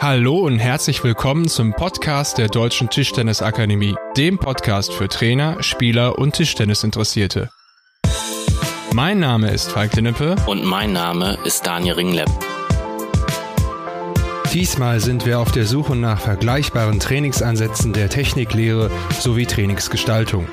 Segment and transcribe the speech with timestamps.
[0.00, 6.36] Hallo und herzlich willkommen zum Podcast der Deutschen Tischtennisakademie, dem Podcast für Trainer, Spieler und
[6.36, 7.50] Tischtennisinteressierte.
[8.94, 12.30] Mein Name ist Falk Dinnepe Und mein Name ist Daniel Ringlepp.
[14.52, 20.46] Diesmal sind wir auf der Suche nach vergleichbaren Trainingsansätzen der Techniklehre sowie Trainingsgestaltung.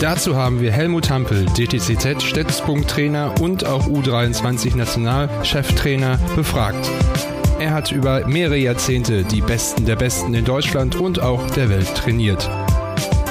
[0.00, 6.90] Dazu haben wir Helmut Hampel, DTCZ Stützpunkttrainer und auch U23 Nationalcheftrainer befragt.
[7.64, 11.94] Er hat über mehrere Jahrzehnte die Besten der Besten in Deutschland und auch der Welt
[11.94, 12.46] trainiert.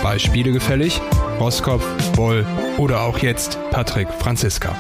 [0.01, 0.99] Beispiele gefällig?
[1.39, 2.43] Roskopf, Boll
[2.79, 4.75] oder auch jetzt Patrick Franziska.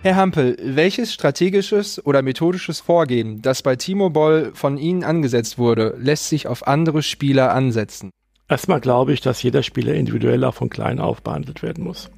[0.00, 5.94] Herr Hampel, welches strategisches oder methodisches Vorgehen, das bei Timo Boll von Ihnen angesetzt wurde,
[5.98, 8.08] lässt sich auf andere Spieler ansetzen?
[8.48, 12.08] Erstmal glaube ich, dass jeder Spieler individuell auch von klein auf behandelt werden muss.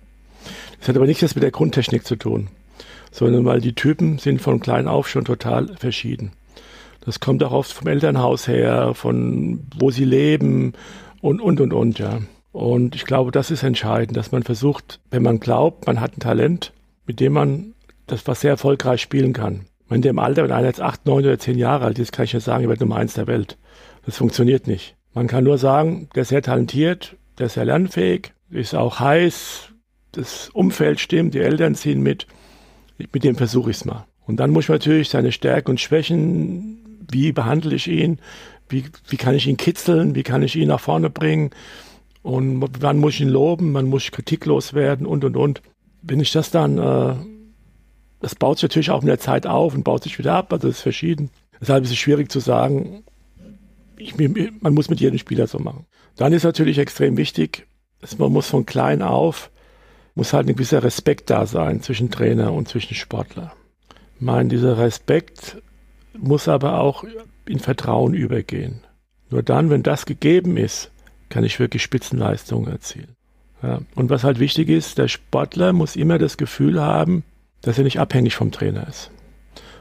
[0.78, 2.48] Das hat aber nichts mit der Grundtechnik zu tun,
[3.10, 6.32] sondern weil die Typen sind von klein auf schon total verschieden.
[7.00, 10.74] Das kommt auch oft vom Elternhaus her, von wo sie leben
[11.20, 12.20] und, und, und, und, ja.
[12.52, 16.20] Und ich glaube, das ist entscheidend, dass man versucht, wenn man glaubt, man hat ein
[16.20, 16.72] Talent,
[17.06, 17.74] mit dem man
[18.06, 19.66] das was sehr erfolgreich spielen kann.
[19.88, 22.24] Wenn der im Alter, wenn einer jetzt acht, neun oder zehn Jahre alt ist, kann
[22.24, 23.56] ich ja sagen, er wird Nummer eins der Welt.
[24.04, 24.96] Das funktioniert nicht.
[25.14, 29.70] Man kann nur sagen, der ist sehr talentiert, der ist sehr lernfähig, ist auch heiß,
[30.12, 32.26] das Umfeld stimmt, die Eltern ziehen mit.
[32.98, 34.06] Mit dem versuche ich es mal.
[34.26, 38.18] Und dann muss man natürlich seine Stärken und Schwächen, wie behandle ich ihn,
[38.68, 41.50] wie, wie kann ich ihn kitzeln, wie kann ich ihn nach vorne bringen
[42.22, 45.62] und wann muss ich ihn loben, wann muss ich kritiklos werden und und und.
[46.02, 47.14] Wenn ich das dann äh,
[48.20, 50.68] das baut sich natürlich auch in der Zeit auf und baut sich wieder ab, also
[50.68, 51.30] das ist verschieden.
[51.60, 53.04] Deshalb ist es schwierig zu sagen,
[53.96, 55.86] ich, man muss mit jedem Spieler so machen.
[56.16, 57.66] Dann ist natürlich extrem wichtig,
[58.00, 59.50] dass man muss von klein auf,
[60.18, 63.52] muss halt ein gewisser Respekt da sein zwischen Trainer und zwischen Sportler.
[64.16, 65.62] Ich meine, dieser Respekt
[66.18, 67.04] muss aber auch
[67.46, 68.80] in Vertrauen übergehen.
[69.30, 70.90] Nur dann, wenn das gegeben ist,
[71.28, 73.14] kann ich wirklich Spitzenleistungen erzielen.
[73.62, 73.78] Ja.
[73.94, 77.22] Und was halt wichtig ist, der Sportler muss immer das Gefühl haben,
[77.62, 79.12] dass er nicht abhängig vom Trainer ist.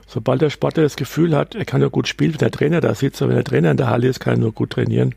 [0.05, 2.93] Sobald der Sportler das Gefühl hat, er kann nur gut spielen, wenn der Trainer da
[2.93, 5.15] sitzt, oder wenn der Trainer in der Halle ist, kann er nur gut trainieren,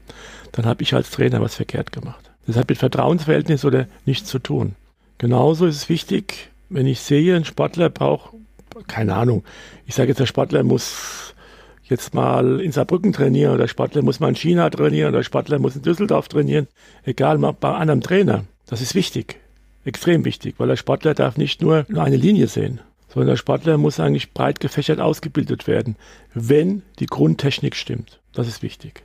[0.52, 2.30] dann habe ich als Trainer was verkehrt gemacht.
[2.46, 4.76] Das hat mit Vertrauensverhältnis oder nichts zu tun.
[5.20, 8.34] Genauso ist es wichtig, wenn ich sehe, ein Sportler braucht,
[8.86, 9.44] keine Ahnung,
[9.86, 11.34] ich sage jetzt, der Sportler muss
[11.84, 15.24] jetzt mal in Saarbrücken trainieren, oder der Sportler muss mal in China trainieren, oder der
[15.24, 16.68] Sportler muss in Düsseldorf trainieren,
[17.04, 18.44] egal, mal bei einem Trainer.
[18.66, 19.36] Das ist wichtig
[19.84, 24.00] extrem wichtig, weil der Sportler darf nicht nur eine Linie sehen, sondern der Sportler muss
[24.00, 25.96] eigentlich breit gefächert ausgebildet werden,
[26.34, 28.20] wenn die Grundtechnik stimmt.
[28.32, 29.02] Das ist wichtig.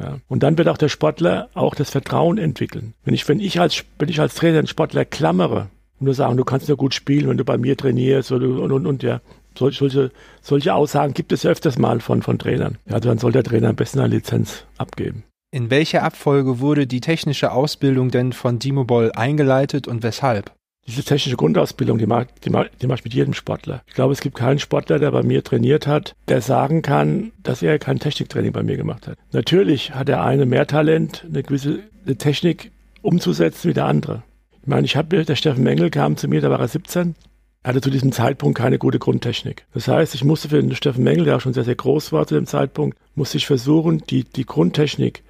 [0.00, 0.18] Ja.
[0.28, 2.94] Und dann wird auch der Sportler auch das Vertrauen entwickeln.
[3.04, 5.68] Wenn ich, wenn ich als, wenn ich als Trainer den Sportler klammere
[5.98, 8.72] und nur sagen, du kannst nur gut spielen, wenn du bei mir trainierst und, und,
[8.72, 9.20] und, und ja.
[9.58, 10.10] Solche,
[10.42, 12.76] solche Aussagen gibt es ja öfters mal von, von Trainern.
[12.84, 15.24] Ja, dann soll der Trainer am besten eine Lizenz abgeben.
[15.50, 20.52] In welcher Abfolge wurde die technische Ausbildung denn von Dimo Boll eingeleitet und weshalb?
[20.86, 23.82] Diese technische Grundausbildung, die mache die mach, die mach ich mit jedem Sportler.
[23.86, 27.62] Ich glaube, es gibt keinen Sportler, der bei mir trainiert hat, der sagen kann, dass
[27.62, 29.18] er kein Techniktraining bei mir gemacht hat.
[29.32, 32.70] Natürlich hat der eine mehr Talent, eine gewisse eine Technik
[33.02, 34.22] umzusetzen wie der andere.
[34.62, 37.14] Ich meine, ich habe, der Steffen Mengel kam zu mir, da war er 17,
[37.62, 39.66] er hatte zu diesem Zeitpunkt keine gute Grundtechnik.
[39.74, 42.26] Das heißt, ich musste für den Steffen Mengel, der auch schon sehr, sehr groß war
[42.26, 45.24] zu dem Zeitpunkt, musste ich versuchen, die, die Grundtechnik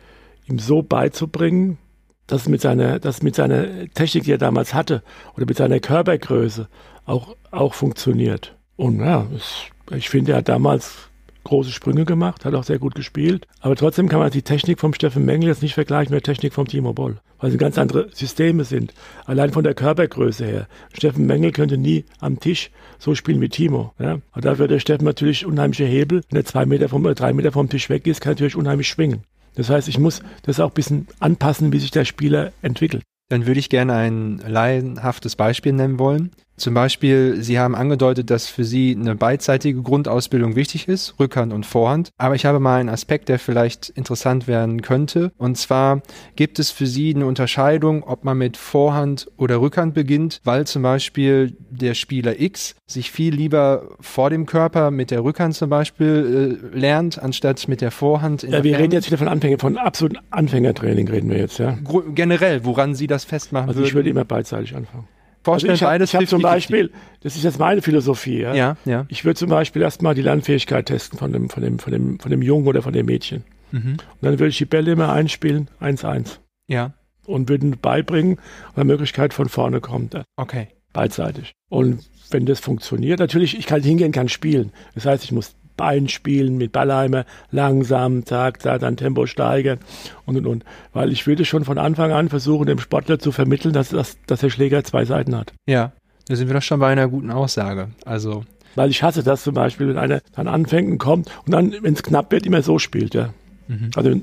[0.47, 1.79] ihm so beizubringen,
[2.27, 5.03] dass mit seiner, dass mit seiner Technik, die er damals hatte,
[5.37, 6.69] oder mit seiner Körpergröße
[7.05, 8.57] auch, auch funktioniert.
[8.77, 9.65] Und ja, es,
[9.95, 11.09] ich finde, er hat damals
[11.47, 13.47] große Sprünge gemacht, hat auch sehr gut gespielt.
[13.61, 16.53] Aber trotzdem kann man die Technik vom Steffen Mengel jetzt nicht vergleichen mit der Technik
[16.53, 18.93] vom Timo Boll, weil sie ganz andere Systeme sind.
[19.27, 20.67] Allein von der Körpergröße her.
[20.93, 23.93] Steffen Mengel könnte nie am Tisch so spielen wie Timo.
[24.01, 24.19] Ja?
[24.33, 26.23] Aber dafür hat der Steffen natürlich unheimliche Hebel.
[26.31, 28.89] Wenn er zwei Meter vom, drei Meter vom Tisch weg ist, kann er natürlich unheimlich
[28.89, 29.23] schwingen.
[29.57, 33.03] Das heißt, ich muss das auch ein bisschen anpassen, wie sich der Spieler entwickelt.
[33.29, 36.31] Dann würde ich gerne ein laienhaftes Beispiel nennen wollen.
[36.57, 41.67] Zum Beispiel, Sie haben angedeutet, dass für Sie eine beidseitige Grundausbildung wichtig ist, Rückhand und
[41.67, 42.11] Vorhand.
[42.17, 45.33] Aber ich habe mal einen Aspekt, der vielleicht interessant werden könnte.
[45.37, 46.01] Und zwar
[46.35, 50.83] gibt es für Sie eine Unterscheidung, ob man mit Vorhand oder Rückhand beginnt, weil zum
[50.83, 56.61] Beispiel der Spieler X sich viel lieber vor dem Körper mit der Rückhand zum Beispiel
[56.73, 58.43] äh, lernt, anstatt mit der Vorhand.
[58.43, 61.77] ja, wir reden jetzt wieder von Anfänger, von absoluten Anfängertraining reden wir jetzt, ja.
[62.15, 63.89] Generell, woran Sie das festmachen also würden.
[63.89, 65.07] ich würde immer beidseitig anfangen
[65.47, 66.91] vorstellen, also ich habe hab zum Beispiel,
[67.23, 68.55] das ist jetzt meine Philosophie, ja.
[68.55, 69.07] ja, ja.
[69.09, 72.31] Ich würde zum Beispiel erstmal die Lernfähigkeit testen von dem, von dem, von dem, von
[72.31, 73.45] dem Jungen oder von dem Mädchen.
[73.73, 73.93] Mhm.
[73.93, 76.39] Und dann würde ich die Bälle immer einspielen, 1-1.
[76.69, 76.95] Ja.
[77.25, 78.39] Und würde beibringen,
[78.75, 80.17] wenn Möglichkeit von vorne kommt.
[80.37, 80.69] Okay.
[80.93, 81.55] beidseitig.
[81.69, 84.73] Und wenn das funktioniert, natürlich, ich kann hingehen, kann spielen.
[84.95, 89.79] Das heißt, ich muss Bein spielen mit Ballheimer, langsam, zack, zack, dann Tempo steigern
[90.25, 90.65] und und und.
[90.93, 94.41] Weil ich würde schon von Anfang an versuchen, dem Sportler zu vermitteln, dass, dass, dass
[94.41, 95.53] der Schläger zwei Seiten hat.
[95.67, 95.93] Ja,
[96.29, 97.89] da sind wir doch schon bei einer guten Aussage.
[98.05, 98.45] Also.
[98.75, 101.95] Weil ich hasse das zum Beispiel, wenn einer dann anfängt und kommt und dann, wenn
[101.95, 103.33] es knapp wird, immer so spielt, ja.
[103.69, 103.91] Mhm.
[103.97, 104.21] Also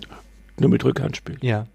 [0.59, 1.43] nur mit Rückhand spielt.
[1.43, 1.65] Ja.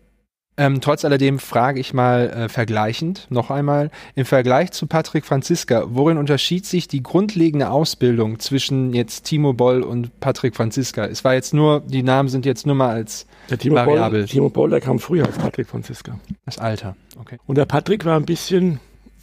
[0.59, 5.85] Ähm, trotz alledem frage ich mal äh, vergleichend noch einmal, im Vergleich zu Patrick Franziska,
[5.89, 11.07] worin unterschied sich die grundlegende Ausbildung zwischen jetzt Timo Boll und Patrick Franziska?
[11.07, 14.23] Es war jetzt nur, die Namen sind jetzt nur mal als der Timo Variabel.
[14.23, 16.19] Boll, Timo Boll, der kam früher als Patrick Franziska.
[16.45, 17.39] Das Alter, okay.
[17.47, 18.81] Und der Patrick war ein bisschen,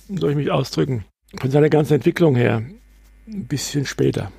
[0.08, 1.04] soll ich mich ausdrücken,
[1.38, 2.64] von seiner ganzen Entwicklung her
[3.28, 4.32] ein bisschen später.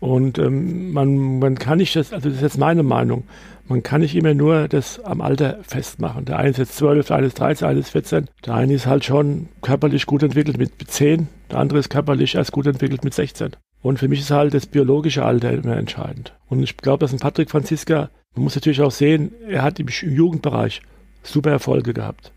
[0.00, 3.24] Und ähm, man, man kann nicht das, also das ist jetzt meine Meinung,
[3.68, 6.24] man kann nicht immer nur das am Alter festmachen.
[6.24, 8.28] Der eine ist jetzt 12, der eine ist 13, der eine ist 14.
[8.44, 12.50] Der eine ist halt schon körperlich gut entwickelt mit 10, der andere ist körperlich erst
[12.50, 13.50] gut entwickelt mit 16.
[13.82, 16.34] Und für mich ist halt das biologische Alter immer entscheidend.
[16.48, 19.86] Und ich glaube, dass ein Patrick Franziska, man muss natürlich auch sehen, er hat im
[19.88, 20.82] Jugendbereich
[21.22, 22.32] super Erfolge gehabt.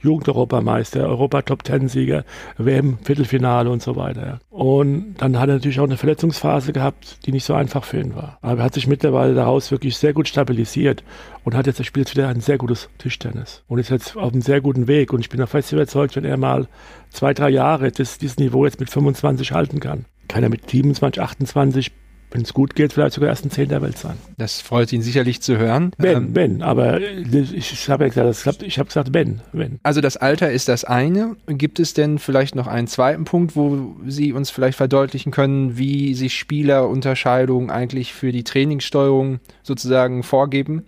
[0.00, 2.24] Jugendeuropameister, Europa-Top-Ten-Sieger,
[2.56, 4.40] WM-Viertelfinale und so weiter.
[4.50, 8.14] Und dann hat er natürlich auch eine Verletzungsphase gehabt, die nicht so einfach für ihn
[8.14, 8.38] war.
[8.42, 11.02] Aber er hat sich mittlerweile daraus wirklich sehr gut stabilisiert
[11.44, 14.42] und hat jetzt, er spielt wieder ein sehr gutes Tischtennis und ist jetzt auf einem
[14.42, 15.12] sehr guten Weg.
[15.12, 16.68] Und ich bin auch fest überzeugt, wenn er mal
[17.10, 21.22] zwei, drei Jahre das, dieses Niveau jetzt mit 25 halten kann, kann er mit 27,
[21.22, 21.92] 28
[22.30, 24.16] wenn es gut geht, vielleicht sogar erst ein Zehn der Welt sein.
[24.36, 25.92] Das freut ihn sicherlich zu hören.
[25.96, 29.78] Ben, ähm, Ben, aber ich, habe ja gesagt, ich habe gesagt Ben, Ben.
[29.82, 31.36] Also das Alter ist das eine.
[31.46, 36.14] Gibt es denn vielleicht noch einen zweiten Punkt, wo Sie uns vielleicht verdeutlichen können, wie
[36.14, 40.84] sich Spielerunterscheidungen eigentlich für die Trainingssteuerung sozusagen vorgeben?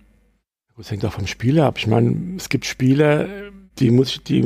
[0.77, 1.77] Das hängt auch vom Spieler ab.
[1.77, 3.27] Ich meine, es gibt Spieler,
[3.79, 4.41] die muss ich, die,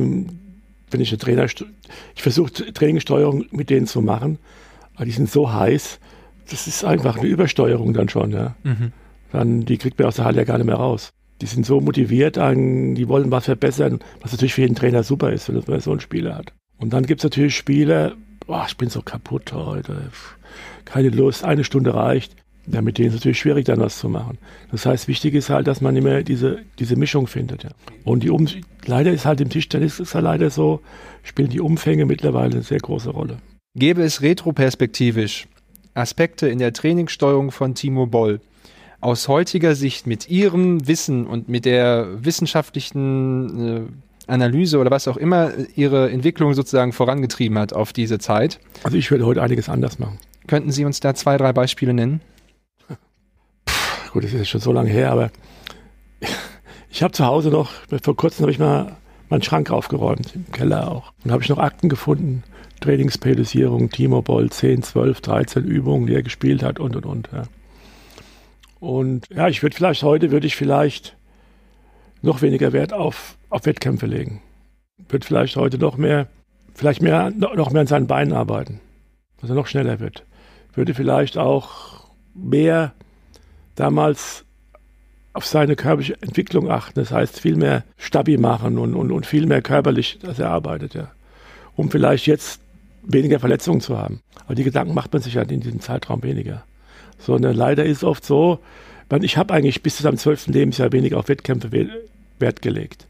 [0.91, 4.39] wenn ich eine Trainer, ich versuche Trainingssteuerung mit denen zu machen,
[4.95, 5.99] aber die sind so heiß,
[6.49, 8.55] das ist einfach eine Übersteuerung dann schon, ja.
[8.63, 8.91] Mhm.
[9.31, 11.11] Dann, die kriegt man aus der Halle ja gar nicht mehr raus.
[11.41, 15.49] Die sind so motiviert, die wollen was verbessern, was natürlich für jeden Trainer super ist,
[15.49, 16.53] wenn man so einen Spieler hat.
[16.77, 18.15] Und dann gibt es natürlich Spiele,
[18.47, 20.09] boah, ich bin so kaputt heute,
[20.85, 22.35] keine Lust, eine Stunde reicht.
[22.67, 24.39] Ja, mit denen ist es natürlich schwierig, dann was zu machen.
[24.71, 27.63] Das heißt, wichtig ist halt, dass man immer diese, diese Mischung findet.
[27.63, 27.69] Ja.
[28.03, 28.47] Und die um
[28.85, 30.81] leider ist halt im Tischtennis ist ja leider so,
[31.21, 33.37] spielen die Umfänge mittlerweile eine sehr große Rolle.
[33.75, 35.47] Gäbe es retroperspektivisch
[35.95, 38.41] Aspekte in der Trainingssteuerung von Timo Boll
[39.01, 43.81] aus heutiger Sicht mit Ihrem Wissen und mit der wissenschaftlichen äh,
[44.27, 48.59] Analyse oder was auch immer Ihre Entwicklung sozusagen vorangetrieben hat auf diese Zeit?
[48.83, 50.17] Also ich würde heute einiges anders machen.
[50.47, 52.21] Könnten Sie uns da zwei, drei Beispiele nennen?
[53.65, 53.73] Puh,
[54.13, 55.31] gut, das ist schon so lange her, aber
[56.89, 57.71] ich habe zu Hause noch,
[58.01, 58.97] vor kurzem habe ich mal
[59.29, 61.13] meinen Schrank aufgeräumt, im Keller auch.
[61.23, 62.43] Und habe ich noch Akten gefunden
[62.81, 67.29] Trainingsperiodisierung, Timo Boll, 10, 12, 13 Übungen, die er gespielt hat und und und.
[67.31, 67.43] Ja.
[68.79, 71.15] Und ja, ich würde vielleicht heute, würde ich vielleicht
[72.21, 74.41] noch weniger Wert auf, auf Wettkämpfe legen.
[75.09, 76.27] Würde vielleicht heute noch mehr,
[76.73, 78.81] vielleicht mehr, noch mehr an seinen Beinen arbeiten,
[79.39, 80.25] dass er noch schneller wird.
[80.73, 82.93] Würde vielleicht auch mehr
[83.75, 84.45] damals
[85.33, 86.99] auf seine körperliche Entwicklung achten.
[86.99, 90.93] Das heißt, viel mehr Stabi machen und, und, und viel mehr körperlich, dass er arbeitet,
[90.93, 91.11] ja.
[91.75, 92.61] Um vielleicht jetzt
[93.07, 94.21] weniger Verletzungen zu haben.
[94.45, 96.63] Aber die Gedanken macht man sich halt in diesem Zeitraum weniger.
[97.17, 98.59] Sondern leider ist es oft so,
[99.21, 101.71] ich habe eigentlich bis zu seinem zwölften Lebensjahr weniger auf Wettkämpfe
[102.39, 103.07] Wert gelegt.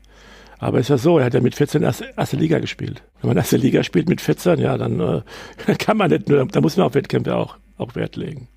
[0.57, 3.03] Aber es ist ja so, er hat ja mit 14 erste, Liga gespielt.
[3.21, 6.61] Wenn man erste Liga spielt mit 14, ja, dann äh, kann man nicht nur, da
[6.61, 8.47] muss man auf Wettkämpfe auch, auch Wert legen.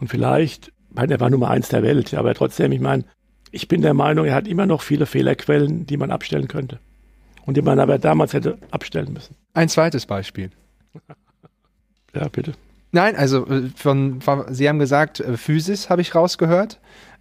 [0.00, 3.04] Und vielleicht, ich meine, er war Nummer eins der Welt, ja, aber trotzdem, ich meine,
[3.50, 6.78] ich bin der Meinung, er hat immer noch viele Fehlerquellen, die man abstellen könnte
[7.46, 9.36] und die man aber damals hätte abstellen müssen.
[9.54, 10.50] Ein zweites Beispiel.
[12.14, 12.52] ja, bitte.
[12.92, 16.78] Nein, also äh, von, von Sie haben gesagt, äh, Physis habe ich rausgehört.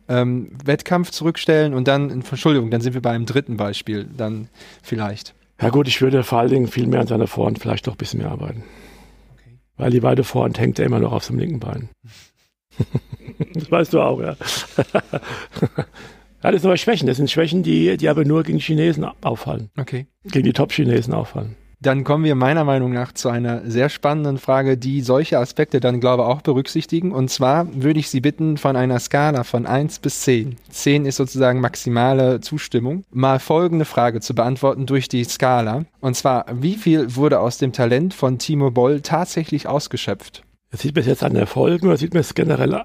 [0.07, 4.49] Ähm, Wettkampf zurückstellen und dann, Entschuldigung, dann sind wir bei einem dritten Beispiel, dann
[4.81, 5.33] vielleicht.
[5.61, 7.97] Ja gut, ich würde vor allen Dingen viel mehr an seiner Vorhand vielleicht doch ein
[7.97, 8.63] bisschen mehr arbeiten.
[9.33, 9.59] Okay.
[9.77, 11.89] Weil die beide Vorhand hängt ja immer noch auf seinem linken Bein.
[13.53, 14.35] das weißt du auch, ja.
[16.43, 17.07] Ja, das sind aber Schwächen.
[17.07, 19.69] Das sind Schwächen, die, die aber nur gegen Chinesen auffallen.
[19.77, 20.07] Okay.
[20.23, 21.55] Gegen die Top-Chinesen auffallen.
[21.83, 25.99] Dann kommen wir meiner Meinung nach zu einer sehr spannenden Frage, die solche Aspekte dann,
[25.99, 27.11] glaube ich, auch berücksichtigen.
[27.11, 31.15] Und zwar würde ich Sie bitten, von einer Skala von 1 bis 10, 10 ist
[31.15, 35.85] sozusagen maximale Zustimmung, mal folgende Frage zu beantworten durch die Skala.
[36.01, 40.43] Und zwar, wie viel wurde aus dem Talent von Timo Boll tatsächlich ausgeschöpft?
[40.69, 42.75] Das sieht man jetzt an Erfolgen oder sieht man es generell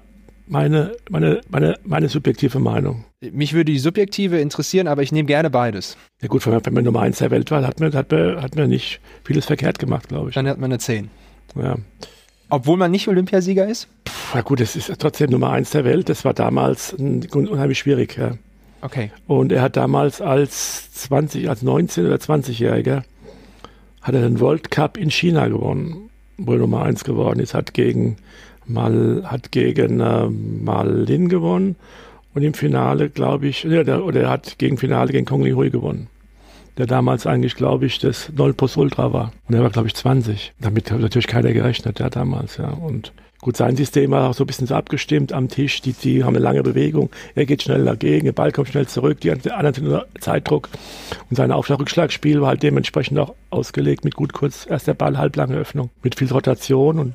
[0.47, 3.05] meine, meine, meine, meine subjektive Meinung.
[3.19, 5.97] Mich würde die subjektive interessieren, aber ich nehme gerne beides.
[6.21, 8.69] Ja gut, wenn man Nummer 1 der Welt war, hat man, hat, man, hat man
[8.69, 10.35] nicht vieles verkehrt gemacht, glaube ich.
[10.35, 11.09] Dann hat man eine 10.
[11.55, 11.75] Ja.
[12.49, 13.87] Obwohl man nicht Olympiasieger ist?
[14.33, 16.09] Ja gut, es ist trotzdem Nummer 1 der Welt.
[16.09, 18.17] Das war damals unheimlich schwierig.
[18.17, 18.37] Ja.
[18.81, 19.11] Okay.
[19.25, 23.03] Und er hat damals als 20, als 19 oder 20-Jähriger
[24.01, 27.73] hat er den World Cup in China gewonnen, wo er Nummer 1 geworden ist, hat
[27.73, 28.17] gegen
[28.67, 31.75] Mal, hat gegen äh, Malin gewonnen
[32.33, 35.51] und im Finale, glaube ich, ja, der, oder er hat gegen Finale gegen Kong Li
[35.51, 36.07] Hui gewonnen.
[36.77, 39.31] Der damals eigentlich, glaube ich, das Null Ultra war.
[39.47, 40.53] Und er war, glaube ich, 20.
[40.59, 42.69] Damit hat natürlich keiner gerechnet, der damals, ja.
[42.69, 45.81] Und Gut, sein System war auch so ein bisschen so abgestimmt am Tisch.
[45.81, 47.11] Die, die haben eine lange Bewegung.
[47.35, 50.69] Er geht schnell dagegen, der Ball kommt schnell zurück, die anderen sind unter Zeitdruck.
[51.29, 55.55] Und sein Aufschlag-Rückschlagspiel war halt dementsprechend auch ausgelegt mit gut kurz erst der Ball, halblange
[55.55, 57.13] Öffnung, mit viel Rotation und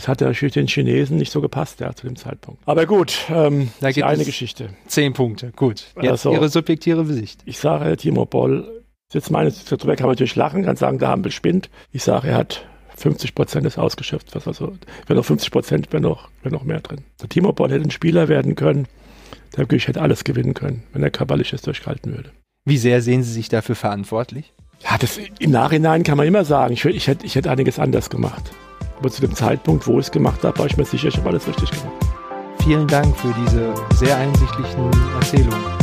[0.00, 2.62] das hat natürlich den Chinesen nicht so gepasst, ja, zu dem Zeitpunkt.
[2.64, 4.70] Aber gut, ähm, da gibt eine Geschichte.
[4.86, 5.92] Zehn Punkte, gut.
[5.96, 7.42] Jetzt also, Ihre subjektive Sicht.
[7.44, 11.30] Ich sage, Timo Boll, jetzt meine, darüber kann man natürlich lachen, kann sagen, der Hampel
[11.32, 11.68] spinnt.
[11.92, 12.64] Ich sage, er hat
[12.96, 14.34] 50 Prozent ist ausgeschöpft.
[14.34, 14.72] Was also,
[15.06, 17.02] wäre noch 50 Prozent, wäre noch, wär noch mehr drin.
[17.20, 18.88] Der Timo Boll hätte ein Spieler werden können,
[19.52, 22.30] der wirklich hätte alles gewinnen können, wenn er körperlich es durchhalten würde.
[22.64, 24.54] Wie sehr sehen Sie sich dafür verantwortlich?
[24.82, 28.08] Ja, das, im Nachhinein kann man immer sagen, ich, ich, hätte, ich hätte einiges anders
[28.08, 28.50] gemacht.
[29.00, 31.30] Aber zu dem Zeitpunkt, wo ich es gemacht habe, war ich mir sicher, ich habe
[31.30, 31.94] alles richtig gemacht.
[32.62, 35.79] Vielen Dank für diese sehr einsichtlichen Erzählungen.